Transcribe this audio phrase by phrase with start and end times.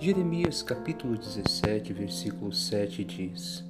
[0.00, 3.64] Jeremias capítulo 17, versículo 7 diz: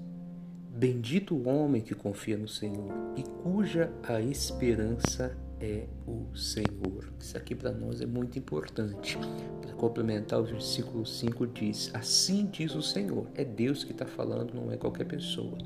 [0.68, 7.10] Bendito o homem que confia no Senhor e cuja a esperança é o Senhor.
[7.18, 9.16] Isso aqui para nós é muito importante.
[9.62, 13.26] Para complementar, o versículo 5 diz: Assim diz o Senhor.
[13.34, 15.56] É Deus que está falando, não é qualquer pessoa.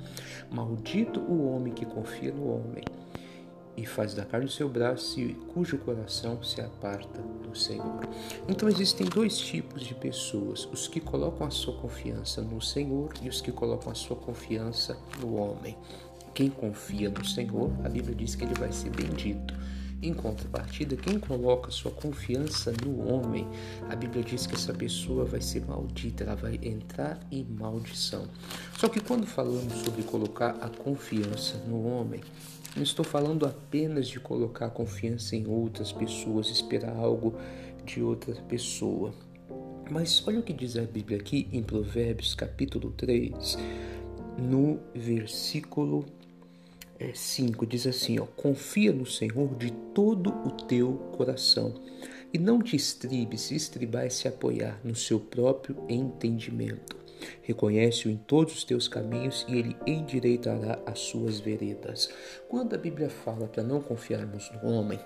[0.49, 2.85] Maldito o homem que confia no homem
[3.77, 8.01] e faz da carne o seu braço e cujo coração se aparta do Senhor.
[8.49, 13.29] Então existem dois tipos de pessoas: os que colocam a sua confiança no Senhor e
[13.29, 15.77] os que colocam a sua confiança no homem.
[16.35, 19.55] Quem confia no Senhor, a Bíblia diz que ele vai ser bendito.
[20.03, 23.47] Em contrapartida, quem coloca sua confiança no homem,
[23.89, 28.27] a Bíblia diz que essa pessoa vai ser maldita, ela vai entrar em maldição.
[28.77, 32.21] Só que quando falamos sobre colocar a confiança no homem,
[32.75, 37.37] não estou falando apenas de colocar confiança em outras pessoas, esperar algo
[37.85, 39.15] de outra pessoa.
[39.89, 43.57] Mas olha o que diz a Bíblia aqui em Provérbios capítulo 3,
[44.37, 46.05] no versículo
[47.15, 51.75] 5, é, diz assim: ó, Confia no Senhor de todo o teu coração
[52.33, 56.97] e não te estribe se estribar e se apoiar no seu próprio entendimento.
[57.43, 62.11] Reconhece-o em todos os teus caminhos e ele endireitará as suas veredas.
[62.49, 64.99] Quando a Bíblia fala para não confiarmos no homem,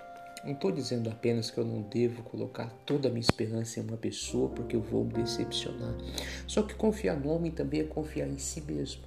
[0.44, 3.97] não estou dizendo apenas que eu não devo colocar toda a minha esperança em uma
[3.97, 5.94] pessoa porque eu vou me decepcionar.
[6.47, 9.02] Só que confiar no homem também é confiar em si mesmo.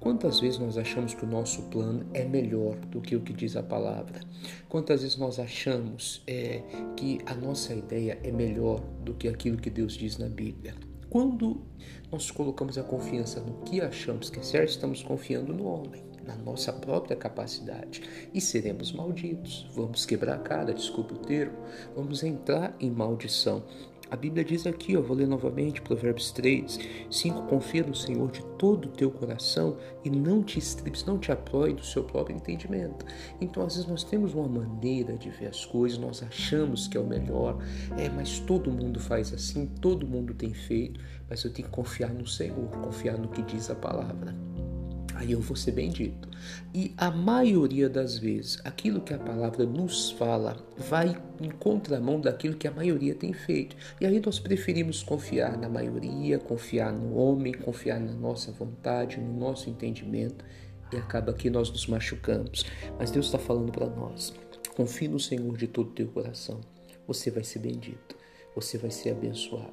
[0.00, 3.56] Quantas vezes nós achamos que o nosso plano é melhor do que o que diz
[3.56, 4.20] a palavra?
[4.68, 6.62] Quantas vezes nós achamos é,
[6.96, 10.74] que a nossa ideia é melhor do que aquilo que Deus diz na Bíblia?
[11.08, 11.62] Quando
[12.10, 16.36] nós colocamos a confiança no que achamos que é certo, estamos confiando no homem, na
[16.36, 18.02] nossa própria capacidade
[18.34, 19.66] e seremos malditos.
[19.74, 21.56] Vamos quebrar a cara, desculpe o termo,
[21.94, 23.62] vamos entrar em maldição.
[24.08, 26.78] A Bíblia diz aqui, eu vou ler novamente, Provérbios 3,
[27.10, 31.32] 5, confia no Senhor de todo o teu coração e não te estribes, não te
[31.32, 33.04] apoie do seu próprio entendimento.
[33.40, 37.00] Então, às vezes, nós temos uma maneira de ver as coisas, nós achamos que é
[37.00, 37.58] o melhor,
[37.98, 42.14] é, mas todo mundo faz assim, todo mundo tem feito, mas eu tenho que confiar
[42.14, 44.45] no Senhor, confiar no que diz a palavra
[45.16, 46.28] aí eu vou ser bendito.
[46.74, 52.56] E a maioria das vezes, aquilo que a palavra nos fala vai em contramão daquilo
[52.56, 53.76] que a maioria tem feito.
[54.00, 59.38] E aí nós preferimos confiar na maioria, confiar no homem, confiar na nossa vontade, no
[59.38, 60.44] nosso entendimento,
[60.92, 62.64] e acaba que nós nos machucamos.
[62.98, 64.34] Mas Deus está falando para nós:
[64.76, 66.60] confie no Senhor de todo o teu coração,
[67.06, 68.16] você vai ser bendito,
[68.54, 69.72] você vai ser abençoado.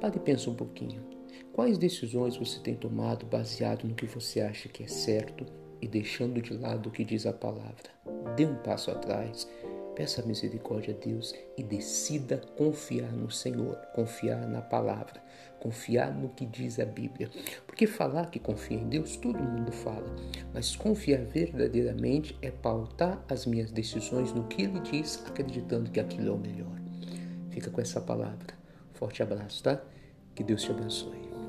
[0.00, 1.19] Pare e pensa um pouquinho.
[1.60, 5.44] Quais decisões você tem tomado baseado no que você acha que é certo
[5.78, 7.90] e deixando de lado o que diz a palavra?
[8.34, 9.46] Dê um passo atrás,
[9.94, 15.22] peça misericórdia a Deus e decida confiar no Senhor, confiar na palavra,
[15.60, 17.28] confiar no que diz a Bíblia.
[17.66, 20.16] Porque falar que confia em Deus, todo mundo fala,
[20.54, 26.28] mas confiar verdadeiramente é pautar as minhas decisões no que Ele diz, acreditando que aquilo
[26.28, 26.80] é o melhor.
[27.50, 28.54] Fica com essa palavra.
[28.94, 29.78] Forte abraço, tá?
[30.34, 31.39] Que Deus te abençoe.